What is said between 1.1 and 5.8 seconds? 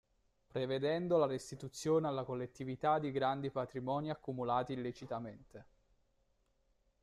la restituzione alla collettività di grandi patrimoni accumulati illecitamente.